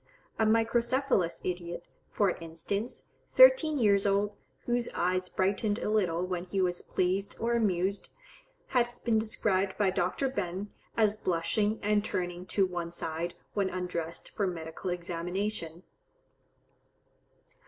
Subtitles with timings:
[0.39, 4.35] A microcephalous idiot, for instance, thirteen years old,
[4.65, 8.09] whose eyes brightened a little when he was pleased or amused,
[8.69, 10.27] has been described by Dr.
[10.27, 15.83] Behn, as blushing and turning to one side, when undressed for medical examination.